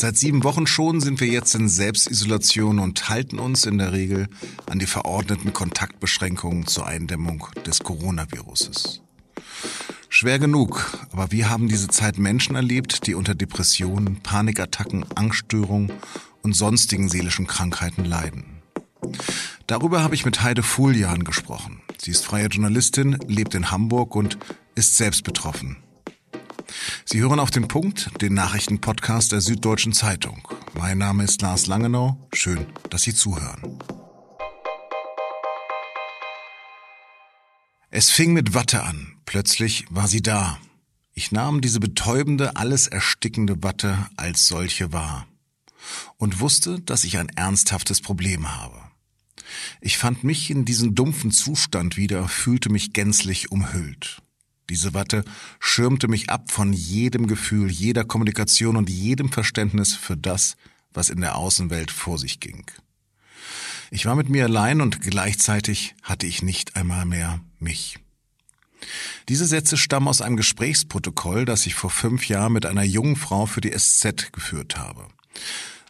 [0.00, 4.28] Seit sieben Wochen schon sind wir jetzt in Selbstisolation und halten uns in der Regel
[4.70, 9.02] an die verordneten Kontaktbeschränkungen zur Eindämmung des Coronaviruses.
[10.08, 15.90] Schwer genug, aber wir haben diese Zeit Menschen erlebt, die unter Depressionen, Panikattacken, Angststörungen
[16.42, 18.62] und sonstigen seelischen Krankheiten leiden.
[19.66, 21.80] Darüber habe ich mit Heide Fulian gesprochen.
[22.00, 24.38] Sie ist freie Journalistin, lebt in Hamburg und
[24.76, 25.78] ist selbst betroffen.
[27.10, 30.46] Sie hören auf den Punkt, den Nachrichtenpodcast der Süddeutschen Zeitung.
[30.74, 32.28] Mein Name ist Lars Langenau.
[32.34, 33.78] Schön, dass Sie zuhören.
[37.88, 39.16] Es fing mit Watte an.
[39.24, 40.58] Plötzlich war sie da.
[41.14, 45.26] Ich nahm diese betäubende, alles erstickende Watte als solche wahr
[46.18, 48.82] und wusste, dass ich ein ernsthaftes Problem habe.
[49.80, 54.20] Ich fand mich in diesem dumpfen Zustand wieder, fühlte mich gänzlich umhüllt.
[54.70, 55.24] Diese Watte
[55.60, 60.56] schirmte mich ab von jedem Gefühl, jeder Kommunikation und jedem Verständnis für das,
[60.92, 62.64] was in der Außenwelt vor sich ging.
[63.90, 67.98] Ich war mit mir allein und gleichzeitig hatte ich nicht einmal mehr mich.
[69.28, 73.46] Diese Sätze stammen aus einem Gesprächsprotokoll, das ich vor fünf Jahren mit einer jungen Frau
[73.46, 75.08] für die SZ geführt habe.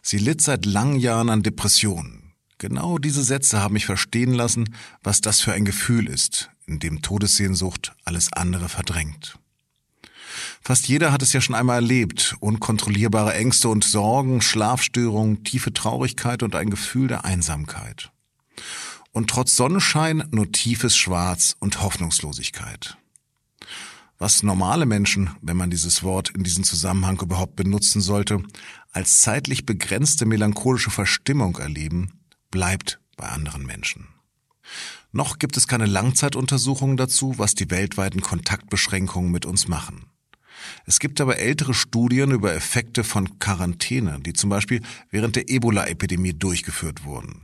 [0.01, 2.33] Sie litt seit langen Jahren an Depressionen.
[2.57, 7.01] Genau diese Sätze haben mich verstehen lassen, was das für ein Gefühl ist, in dem
[7.01, 9.39] Todessehnsucht alles andere verdrängt.
[10.61, 12.35] Fast jeder hat es ja schon einmal erlebt.
[12.39, 18.11] Unkontrollierbare Ängste und Sorgen, Schlafstörungen, tiefe Traurigkeit und ein Gefühl der Einsamkeit.
[19.11, 22.97] Und trotz Sonnenschein nur tiefes Schwarz und Hoffnungslosigkeit.
[24.19, 28.43] Was normale Menschen, wenn man dieses Wort in diesem Zusammenhang überhaupt benutzen sollte,
[28.91, 32.19] als zeitlich begrenzte melancholische Verstimmung erleben,
[32.51, 34.07] bleibt bei anderen Menschen.
[35.11, 40.05] Noch gibt es keine Langzeituntersuchungen dazu, was die weltweiten Kontaktbeschränkungen mit uns machen.
[40.85, 46.33] Es gibt aber ältere Studien über Effekte von Quarantäne, die zum Beispiel während der Ebola-Epidemie
[46.33, 47.43] durchgeführt wurden.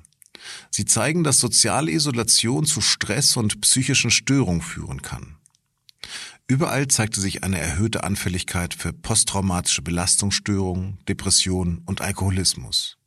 [0.70, 5.38] Sie zeigen, dass soziale Isolation zu Stress und psychischen Störungen führen kann.
[6.47, 12.97] Überall zeigte sich eine erhöhte Anfälligkeit für posttraumatische Belastungsstörungen, Depressionen und Alkoholismus.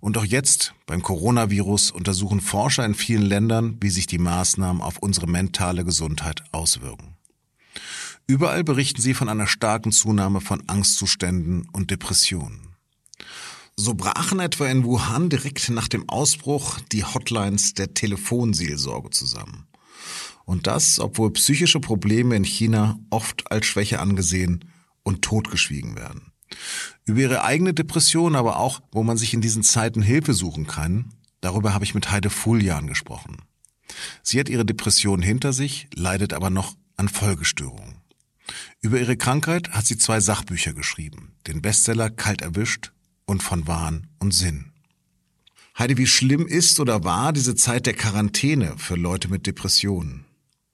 [0.00, 4.98] Und auch jetzt, beim Coronavirus, untersuchen Forscher in vielen Ländern, wie sich die Maßnahmen auf
[4.98, 7.16] unsere mentale Gesundheit auswirken.
[8.26, 12.76] Überall berichten sie von einer starken Zunahme von Angstzuständen und Depressionen.
[13.76, 19.66] So brachen etwa in Wuhan direkt nach dem Ausbruch die Hotlines der Telefonseelsorge zusammen.
[20.44, 24.64] Und das, obwohl psychische Probleme in China oft als Schwäche angesehen
[25.02, 26.29] und totgeschwiegen werden.
[27.04, 31.12] Über ihre eigene Depression, aber auch, wo man sich in diesen Zeiten Hilfe suchen kann,
[31.40, 33.38] darüber habe ich mit Heide Fuljan gesprochen.
[34.22, 37.96] Sie hat ihre Depression hinter sich, leidet aber noch an Folgestörungen.
[38.80, 42.92] Über ihre Krankheit hat sie zwei Sachbücher geschrieben, den Bestseller Kalt erwischt
[43.26, 44.72] und von Wahn und Sinn.
[45.78, 50.26] Heide, wie schlimm ist oder war diese Zeit der Quarantäne für Leute mit Depressionen?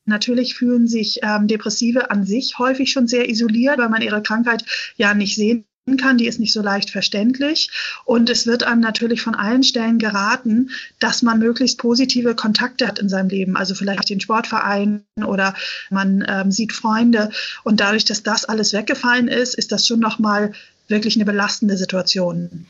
[0.07, 4.65] Natürlich fühlen sich ähm, Depressive an sich häufig schon sehr isoliert, weil man ihre Krankheit
[4.97, 7.71] ja nicht sehen kann, die ist nicht so leicht verständlich.
[8.05, 12.99] Und es wird einem natürlich von allen Stellen geraten, dass man möglichst positive Kontakte hat
[12.99, 13.57] in seinem Leben.
[13.57, 15.55] Also vielleicht den Sportverein oder
[15.91, 17.31] man ähm, sieht Freunde.
[17.63, 20.53] Und dadurch, dass das alles weggefallen ist, ist das schon nochmal
[20.89, 22.67] wirklich eine belastende Situation.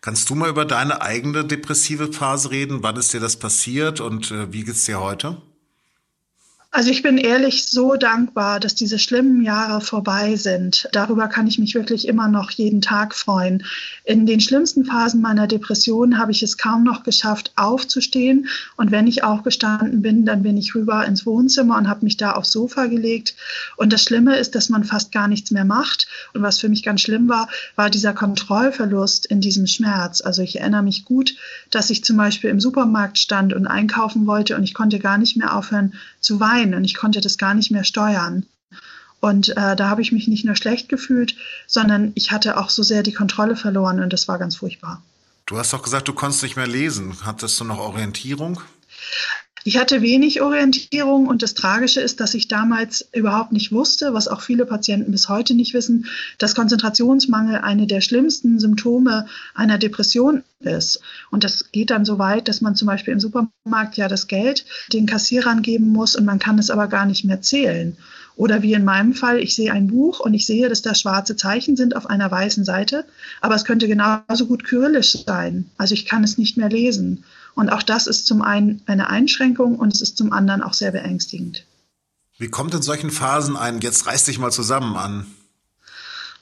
[0.00, 2.82] Kannst du mal über deine eigene depressive Phase reden?
[2.82, 5.42] Wann ist dir das passiert und äh, wie geht's dir heute?
[6.72, 10.88] Also ich bin ehrlich so dankbar, dass diese schlimmen Jahre vorbei sind.
[10.92, 13.64] Darüber kann ich mich wirklich immer noch jeden Tag freuen.
[14.04, 18.46] In den schlimmsten Phasen meiner Depression habe ich es kaum noch geschafft, aufzustehen.
[18.76, 22.32] Und wenn ich aufgestanden bin, dann bin ich rüber ins Wohnzimmer und habe mich da
[22.32, 23.34] aufs Sofa gelegt.
[23.76, 26.06] Und das Schlimme ist, dass man fast gar nichts mehr macht.
[26.34, 30.20] Und was für mich ganz schlimm war, war dieser Kontrollverlust in diesem Schmerz.
[30.20, 31.34] Also ich erinnere mich gut,
[31.72, 35.36] dass ich zum Beispiel im Supermarkt stand und einkaufen wollte und ich konnte gar nicht
[35.36, 38.46] mehr aufhören zu weinen rein und ich konnte das gar nicht mehr steuern.
[39.20, 41.36] Und äh, da habe ich mich nicht nur schlecht gefühlt,
[41.66, 45.02] sondern ich hatte auch so sehr die Kontrolle verloren und das war ganz furchtbar.
[45.44, 47.14] Du hast doch gesagt, du konntest nicht mehr lesen.
[47.22, 48.62] Hattest du noch Orientierung?
[49.62, 54.26] Ich hatte wenig Orientierung und das Tragische ist, dass ich damals überhaupt nicht wusste, was
[54.26, 56.06] auch viele Patienten bis heute nicht wissen,
[56.38, 61.00] dass Konzentrationsmangel eine der schlimmsten Symptome einer Depression ist.
[61.30, 64.64] Und das geht dann so weit, dass man zum Beispiel im Supermarkt ja das Geld
[64.94, 67.98] den Kassierern geben muss und man kann es aber gar nicht mehr zählen.
[68.36, 71.36] Oder wie in meinem Fall, ich sehe ein Buch und ich sehe, dass da schwarze
[71.36, 73.04] Zeichen sind auf einer weißen Seite,
[73.42, 75.66] aber es könnte genauso gut kyrillisch sein.
[75.76, 77.24] Also ich kann es nicht mehr lesen.
[77.54, 80.92] Und auch das ist zum einen eine Einschränkung und es ist zum anderen auch sehr
[80.92, 81.64] beängstigend.
[82.38, 85.26] Wie kommt in solchen Phasen ein, jetzt reiß dich mal zusammen an?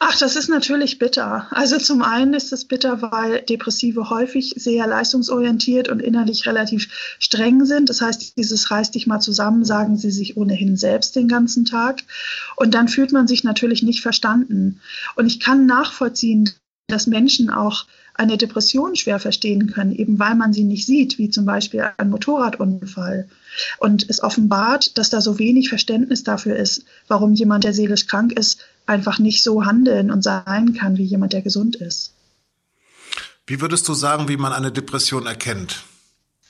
[0.01, 1.49] Ach, das ist natürlich bitter.
[1.51, 6.89] Also zum einen ist es bitter, weil Depressive häufig sehr leistungsorientiert und innerlich relativ
[7.19, 7.89] streng sind.
[7.89, 12.03] Das heißt, dieses reiß dich mal zusammen, sagen sie sich ohnehin selbst den ganzen Tag.
[12.55, 14.81] Und dann fühlt man sich natürlich nicht verstanden.
[15.17, 16.49] Und ich kann nachvollziehen,
[16.87, 17.87] dass Menschen auch
[18.19, 22.11] eine Depression schwer verstehen können, eben weil man sie nicht sieht, wie zum Beispiel ein
[22.11, 23.29] Motorradunfall.
[23.79, 28.33] Und es offenbart, dass da so wenig Verständnis dafür ist, warum jemand, der seelisch krank
[28.33, 32.13] ist, einfach nicht so handeln und sein kann wie jemand, der gesund ist.
[33.47, 35.85] Wie würdest du sagen, wie man eine Depression erkennt?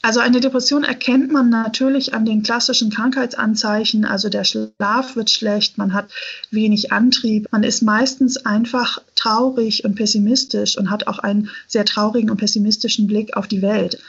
[0.01, 4.05] Also eine Depression erkennt man natürlich an den klassischen Krankheitsanzeichen.
[4.05, 6.11] Also der Schlaf wird schlecht, man hat
[6.51, 12.31] wenig Antrieb, man ist meistens einfach traurig und pessimistisch und hat auch einen sehr traurigen
[12.31, 14.01] und pessimistischen Blick auf die Welt.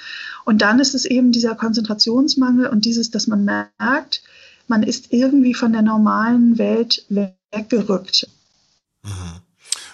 [0.46, 4.22] Und dann ist es eben dieser Konzentrationsmangel und dieses, dass man merkt,
[4.68, 8.28] man ist irgendwie von der normalen Welt weggerückt.
[9.04, 9.42] Mhm.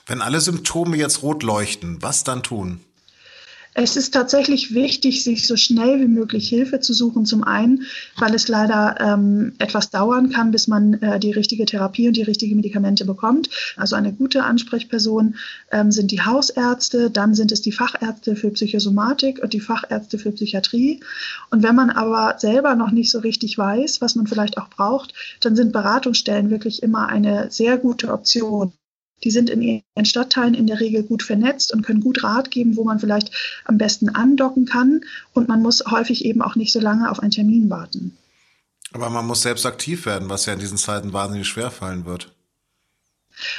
[0.05, 2.81] Wenn alle Symptome jetzt rot leuchten, was dann tun?
[3.77, 7.25] Es ist tatsächlich wichtig, sich so schnell wie möglich Hilfe zu suchen.
[7.25, 7.83] Zum einen,
[8.17, 12.21] weil es leider ähm, etwas dauern kann, bis man äh, die richtige Therapie und die
[12.21, 13.49] richtigen Medikamente bekommt.
[13.75, 15.35] Also eine gute Ansprechperson
[15.73, 20.31] ähm, sind die Hausärzte, dann sind es die Fachärzte für Psychosomatik und die Fachärzte für
[20.31, 21.01] Psychiatrie.
[21.51, 25.13] Und wenn man aber selber noch nicht so richtig weiß, was man vielleicht auch braucht,
[25.41, 28.71] dann sind Beratungsstellen wirklich immer eine sehr gute Option.
[29.23, 32.75] Die sind in ihren Stadtteilen in der Regel gut vernetzt und können gut Rat geben,
[32.75, 33.31] wo man vielleicht
[33.65, 35.01] am besten andocken kann.
[35.33, 38.17] Und man muss häufig eben auch nicht so lange auf einen Termin warten.
[38.93, 42.31] Aber man muss selbst aktiv werden, was ja in diesen Zeiten wahnsinnig schwer fallen wird.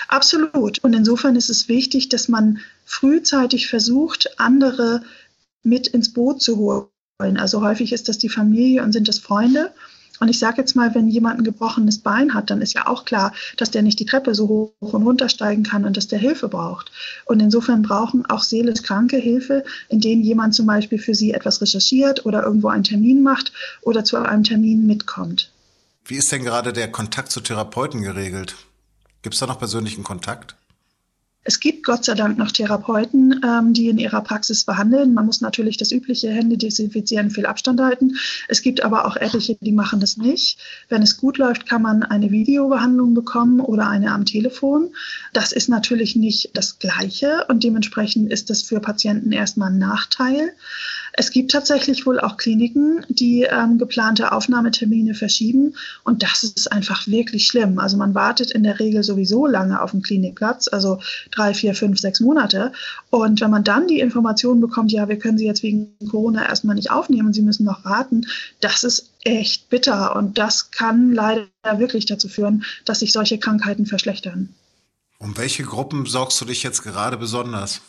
[0.08, 0.78] Absolut.
[0.78, 5.02] Und insofern ist es wichtig, dass man frühzeitig versucht, andere
[5.62, 7.38] mit ins Boot zu holen.
[7.38, 9.72] Also häufig ist das die Familie und sind das Freunde.
[10.20, 13.04] Und ich sage jetzt mal, wenn jemand ein gebrochenes Bein hat, dann ist ja auch
[13.04, 16.18] klar, dass der nicht die Treppe so hoch und runter steigen kann und dass der
[16.18, 16.90] Hilfe braucht.
[17.24, 21.60] Und insofern brauchen auch seelisch Kranke Hilfe, in denen jemand zum Beispiel für sie etwas
[21.60, 23.52] recherchiert oder irgendwo einen Termin macht
[23.82, 25.50] oder zu einem Termin mitkommt.
[26.04, 28.54] Wie ist denn gerade der Kontakt zu Therapeuten geregelt?
[29.22, 30.55] Gibt es da noch persönlichen Kontakt?
[31.48, 35.14] Es gibt Gott sei Dank noch Therapeuten, ähm, die in ihrer Praxis behandeln.
[35.14, 38.16] Man muss natürlich das übliche Hände desinfizieren, viel Abstand halten.
[38.48, 40.58] Es gibt aber auch etliche, die machen das nicht.
[40.88, 44.88] Wenn es gut läuft, kann man eine Videobehandlung bekommen oder eine am Telefon.
[45.32, 50.52] Das ist natürlich nicht das Gleiche und dementsprechend ist das für Patienten erstmal ein Nachteil.
[51.18, 55.74] Es gibt tatsächlich wohl auch Kliniken, die ähm, geplante Aufnahmetermine verschieben
[56.04, 57.78] und das ist einfach wirklich schlimm.
[57.78, 61.98] Also man wartet in der Regel sowieso lange auf den Klinikplatz, also drei, vier, fünf,
[61.98, 62.72] sechs Monate.
[63.08, 66.76] Und wenn man dann die Information bekommt, ja, wir können Sie jetzt wegen Corona erstmal
[66.76, 68.26] nicht aufnehmen Sie müssen noch warten,
[68.60, 73.86] das ist echt bitter und das kann leider wirklich dazu führen, dass sich solche Krankheiten
[73.86, 74.54] verschlechtern.
[75.18, 77.80] Um welche Gruppen sorgst du dich jetzt gerade besonders?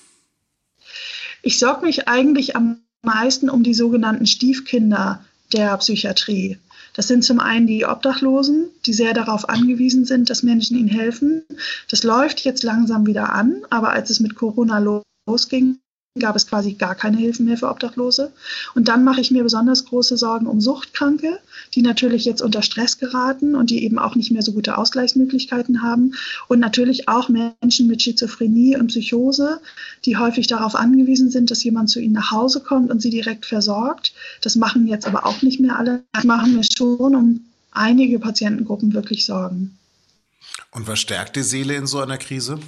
[1.42, 6.58] Ich sorge mich eigentlich am meisten um die sogenannten Stiefkinder der Psychiatrie.
[6.94, 11.44] Das sind zum einen die Obdachlosen, die sehr darauf angewiesen sind, dass Menschen ihnen helfen.
[11.90, 15.80] Das läuft jetzt langsam wieder an, aber als es mit Corona losging,
[16.20, 18.32] gab es quasi gar keine Hilfen mehr für Obdachlose.
[18.76, 21.40] Und dann mache ich mir besonders große Sorgen um Suchtkranke,
[21.74, 25.82] die natürlich jetzt unter Stress geraten und die eben auch nicht mehr so gute Ausgleichsmöglichkeiten
[25.82, 26.14] haben.
[26.48, 29.60] Und natürlich auch Menschen mit Schizophrenie und Psychose,
[30.06, 33.46] die häufig darauf angewiesen sind, dass jemand zu ihnen nach Hause kommt und sie direkt
[33.46, 34.14] versorgt.
[34.42, 36.04] Das machen jetzt aber auch nicht mehr alle.
[36.14, 39.78] Das machen wir schon um einige Patientengruppen wirklich Sorgen.
[40.72, 42.60] Und was stärkt die Seele in so einer Krise?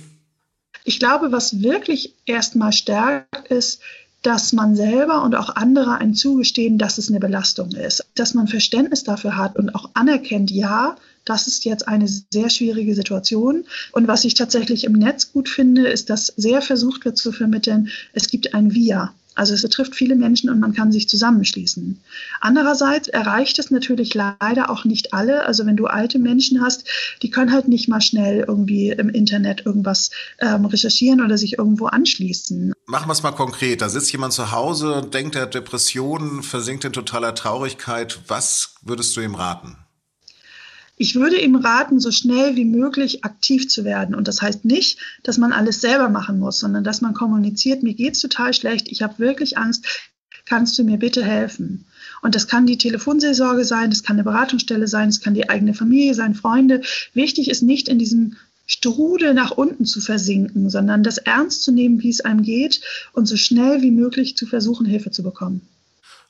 [0.84, 3.82] Ich glaube, was wirklich erstmal stärkt, ist,
[4.22, 8.48] dass man selber und auch andere ein zugestehen, dass es eine Belastung ist, dass man
[8.48, 13.66] Verständnis dafür hat und auch anerkennt, ja, das ist jetzt eine sehr schwierige Situation.
[13.92, 17.90] Und was ich tatsächlich im Netz gut finde, ist, dass sehr versucht wird zu vermitteln,
[18.14, 19.14] es gibt ein Wir.
[19.40, 22.02] Also es betrifft viele Menschen und man kann sich zusammenschließen.
[22.42, 25.46] Andererseits erreicht es natürlich leider auch nicht alle.
[25.46, 26.84] Also wenn du alte Menschen hast,
[27.22, 31.86] die können halt nicht mal schnell irgendwie im Internet irgendwas ähm, recherchieren oder sich irgendwo
[31.86, 32.74] anschließen.
[32.86, 33.82] Machen wir es mal konkret.
[33.82, 38.20] Da sitzt jemand zu Hause, denkt er Depressionen, versinkt in totaler Traurigkeit.
[38.28, 39.78] Was würdest du ihm raten?
[41.02, 44.14] Ich würde ihm raten, so schnell wie möglich aktiv zu werden.
[44.14, 47.94] Und das heißt nicht, dass man alles selber machen muss, sondern dass man kommuniziert, mir
[47.94, 49.86] geht's total schlecht, ich habe wirklich Angst,
[50.46, 51.86] kannst du mir bitte helfen?
[52.22, 55.74] Und das kann die Telefonseelsorge sein, das kann eine Beratungsstelle sein, das kann die eigene
[55.74, 56.82] Familie sein, Freunde.
[57.14, 58.36] Wichtig ist nicht in diesem
[58.68, 62.82] Strudel nach unten zu versinken, sondern das ernst zu nehmen, wie es einem geht
[63.14, 65.62] und so schnell wie möglich zu versuchen, Hilfe zu bekommen.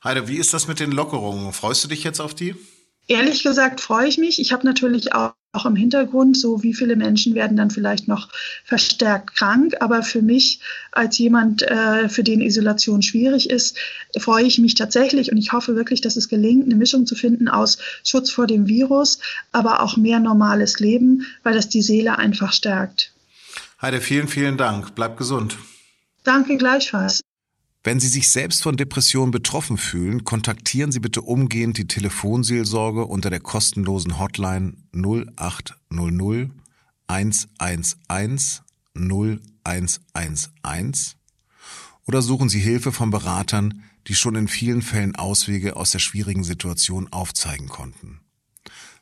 [0.04, 1.54] Heide, wie ist das mit den Lockerungen?
[1.54, 2.54] Freust du dich jetzt auf die?
[3.10, 4.40] Ehrlich gesagt freue ich mich.
[4.40, 8.30] Ich habe natürlich auch auch im Hintergrund, so wie viele Menschen werden dann vielleicht noch
[8.66, 9.76] verstärkt krank.
[9.80, 10.60] Aber für mich
[10.92, 13.78] als jemand, äh, für den Isolation schwierig ist,
[14.20, 17.48] freue ich mich tatsächlich und ich hoffe wirklich, dass es gelingt, eine Mischung zu finden
[17.48, 19.20] aus Schutz vor dem Virus,
[19.52, 23.12] aber auch mehr normales Leben, weil das die Seele einfach stärkt.
[23.82, 24.94] Heide, vielen, vielen Dank.
[24.94, 25.58] Bleib gesund.
[26.24, 27.22] Danke gleichfalls.
[27.84, 33.30] Wenn Sie sich selbst von Depressionen betroffen fühlen, kontaktieren Sie bitte umgehend die Telefonseelsorge unter
[33.30, 36.52] der kostenlosen Hotline 0800
[37.08, 38.64] 111
[38.96, 41.16] 0111
[42.06, 46.44] oder suchen Sie Hilfe von Beratern, die schon in vielen Fällen Auswege aus der schwierigen
[46.44, 48.20] Situation aufzeigen konnten.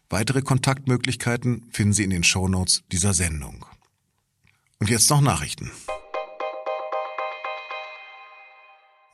[0.09, 3.65] Weitere Kontaktmöglichkeiten finden Sie in den Shownotes dieser Sendung.
[4.79, 5.71] Und jetzt noch Nachrichten.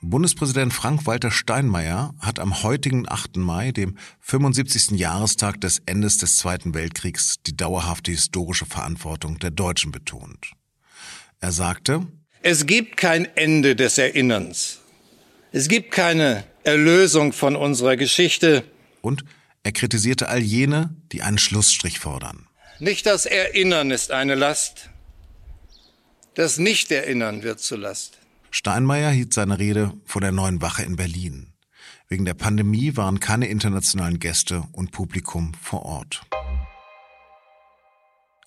[0.02, 3.38] Bundespräsident Frank-Walter Steinmeier hat am heutigen 8.
[3.38, 5.00] Mai, dem 75.
[5.00, 10.52] Jahrestag des Endes des Zweiten Weltkriegs, die dauerhafte historische Verantwortung der Deutschen betont.
[11.40, 12.06] Er sagte,
[12.42, 14.80] Es gibt kein Ende des Erinnerns.
[15.54, 18.64] Es gibt keine Erlösung von unserer Geschichte.
[19.02, 19.24] Und
[19.64, 22.48] er kritisierte all jene, die einen Schlussstrich fordern.
[22.80, 24.90] Nicht das Erinnern ist eine Last.
[26.36, 28.18] Das Nicht-Erinnern wird zur Last.
[28.56, 31.54] Steinmeier hielt seine Rede vor der neuen Wache in Berlin.
[32.08, 36.22] Wegen der Pandemie waren keine internationalen Gäste und Publikum vor Ort.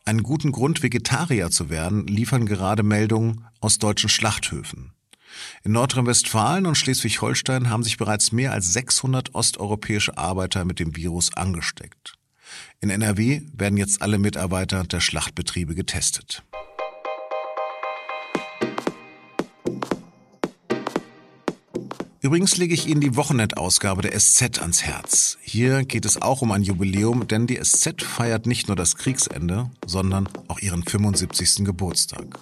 [0.05, 4.93] Einen guten Grund, Vegetarier zu werden, liefern gerade Meldungen aus deutschen Schlachthöfen.
[5.65, 11.35] In Nordrhein-Westfalen und Schleswig-Holstein haben sich bereits mehr als 600 osteuropäische Arbeiter mit dem Virus
[11.35, 12.15] angesteckt.
[12.81, 16.45] In NRW werden jetzt alle Mitarbeiter der Schlachtbetriebe getestet.
[22.26, 25.38] Übrigens lege ich Ihnen die Wochenendausgabe der SZ ans Herz.
[25.42, 29.71] Hier geht es auch um ein Jubiläum, denn die SZ feiert nicht nur das Kriegsende,
[29.87, 31.64] sondern auch ihren 75.
[31.64, 32.40] Geburtstag.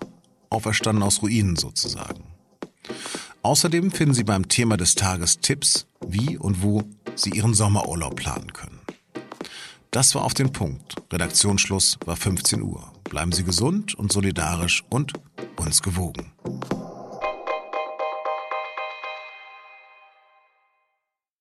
[0.48, 2.24] Auferstanden aus Ruinen sozusagen.
[3.42, 8.54] Außerdem finden Sie beim Thema des Tages Tipps, wie und wo Sie Ihren Sommerurlaub planen
[8.54, 8.80] können.
[9.90, 10.94] Das war auf den Punkt.
[11.12, 12.90] Redaktionsschluss war 15 Uhr.
[13.10, 15.12] Bleiben Sie gesund und solidarisch und
[15.58, 16.32] uns gewogen.